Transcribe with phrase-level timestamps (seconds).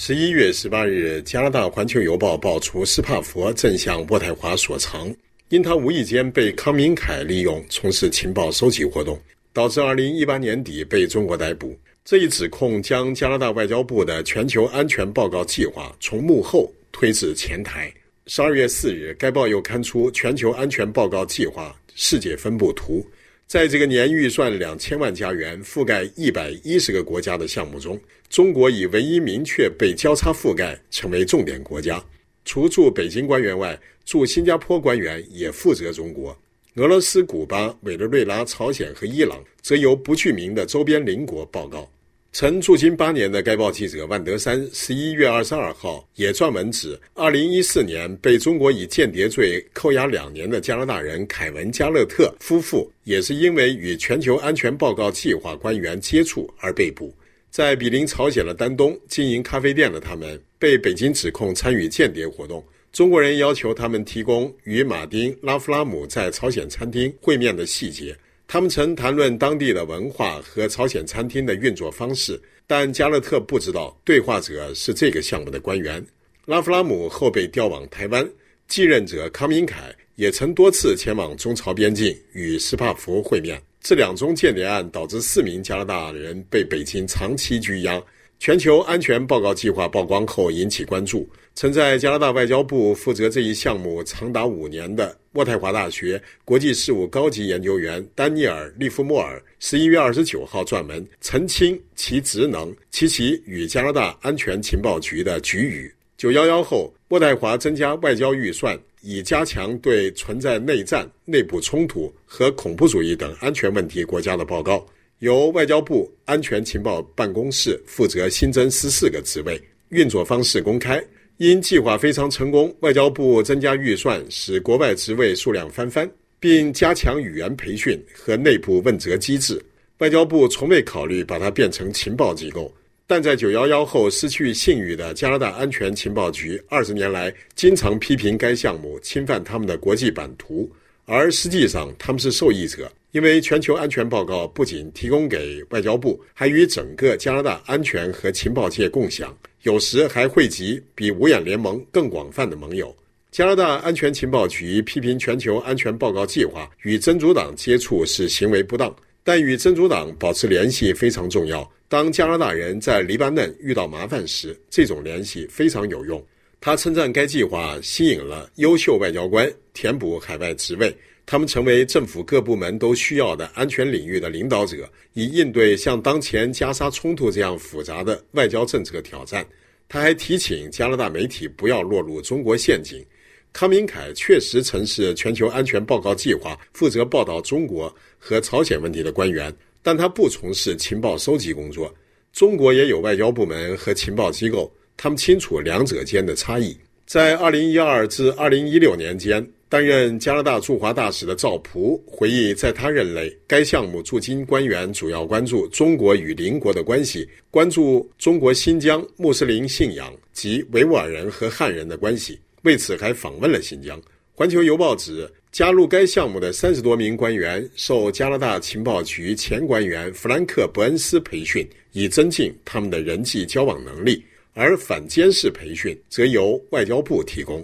[0.00, 5.12] 十一月十八日，加拿大《环球邮报》爆出斯帕佛正向渥太华索偿，
[5.48, 9.20] 因他无意间被康明凯利用从事情报收集活动，
[9.52, 11.76] 导致二零一八年底被中国逮捕。
[12.04, 17.92] 这一指控将加拿大外交部的全球安全报告计划从幕后推至前台。
[18.28, 23.04] 十二月四日，该报又刊出全球安全报告计划世界分布图。
[23.48, 32.04] 在这个年预算两千万加元、覆盖一百一十个国家的项目中，中国以唯一明确被交叉覆盖，成为重点国家。
[32.44, 36.38] 除驻北京官员外，驻新加坡官员也负责中国。
[36.74, 41.90] 俄罗斯、古巴、委内瑞拉、朝鲜和伊朗则由不具名的周边邻国报告。
[42.38, 57.12] 曾驻京八年的该报记者万德山，十一月二十二号也撰文指，二零一四年被中国以间谍罪扣押两年的加拿大人凯文·加勒特夫妇，也是因为与全球安全报告计划官员接触而被捕。
[57.50, 62.64] 在毗邻朝鲜的丹东经营咖啡店的他们，被北京指控参与间谍活动。
[62.92, 68.16] 中国人要求他们提供与马丁·拉夫拉姆在朝鲜餐厅会面的细节。
[68.50, 76.02] 他们曾谈论当地的文化和朝鲜餐厅的运作方式，但加勒特不知道对话者是这个项目的官员。
[76.46, 78.26] 拉夫拉姆后被调往台湾，
[78.66, 83.60] 继任者康明凯也曾多次前往中朝边境与斯帕福会面。
[83.82, 88.02] 这两宗间谍案导致四名加拿大人被北京长期拘押。
[88.40, 91.28] 全球安全报告计划曝光后引起关注。
[91.60, 105.92] 曾在加拿大外交部负责这一项目长达五年的渥太华大学国际事务高级研究员丹尼尔·利弗莫尔，十一月二十九号撰文澄清其职能及其与加拿大安全情报局的局域。
[106.16, 114.86] 九幺幺后，渥太华增加外交预算，以加强对存在内战、内部冲突和恐怖主义等安全问题国家的报告。
[115.18, 121.04] 由外交部安全情报办公室负责新增十四个职位，运作方式公开。
[121.38, 129.64] 因计划非常成功，外交部增加预算，使国外职位数量翻番，并加强语言培训和内部问责机制。
[129.98, 132.74] 外交部从未考虑把它变成情报机构，
[133.06, 140.68] 但在九幺幺后失去信誉的加拿大安全情报局，二十年来经常批评该项目侵犯他们的国际版图。
[141.04, 149.34] 而实际上，他们是受益者，因为全球安全报告不仅提供给外交部，还与整个加拿大安全和情报界共享，
[149.68, 152.96] 有时还汇集比五眼联盟更广泛的盟友。
[153.30, 161.70] 加拿大安全情报局批评全球安全报告计划与真主党接触是行为不当，但与真主党保持联系非常重要。
[161.86, 166.24] 当加拿大人在黎巴嫩遇到麻烦时，这种联系非常有用。
[166.62, 170.96] 他称赞该计划吸引了优秀外交官，填补海外职位，
[171.30, 179.46] 他们成为政府各部门都需要的安全领域的领导者，以应对像当前加沙冲突这样复杂的外交政策挑战。
[179.90, 183.04] 他还提醒加拿大媒体不要落入中国陷阱。
[183.52, 191.94] 康明凯确实曾是全球安全报告计划负责报道中国和朝鲜问题的官员，但他不从事情报收集工作。
[192.32, 194.72] 中国也有外交部门和情报机构。
[194.96, 196.74] 他们清楚两者间的差异。
[197.04, 214.00] 在二零一二至二零一六年间，担任加拿大驻华大使的赵朴回忆，在他任内，该项目驻京官员主要关注中国与邻国的关系，关注中国新疆穆斯林信仰及维吾尔人和汉人的关系，为此还访问了新疆。
[214.34, 224.24] 环球邮报指，加入该项目的三十多名官员受加拿大情报局前官员弗兰克·伯恩斯培训，以增进他们的人际交往能力。
[224.54, 227.62] 而反监视培训则由外交部提供。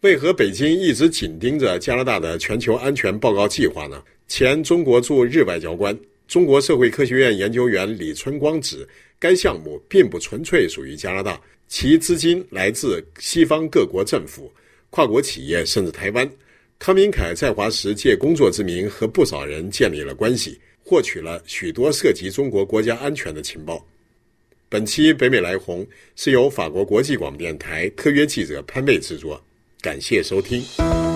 [0.00, 4.02] 为何北京一直紧盯着加拿大的全球安全报告计划呢？
[4.28, 5.94] 前中国驻日外交官、
[6.26, 8.88] 中国社会科学院研究员李春光指，
[9.18, 11.38] 该项目并不纯粹属于加拿大，
[11.68, 14.50] 其资金来自西方各国政府、
[14.88, 16.28] 跨国企业，甚至台湾。
[16.78, 23.86] 康明凯在华时借工作之名和不少人建立了关系，获取了许多涉及中国国家安全的情报。
[24.70, 25.86] 本期北美来鸿
[26.16, 29.38] 是由法国国际广播电台特约记者潘贝制作，
[29.80, 31.09] 感谢收听。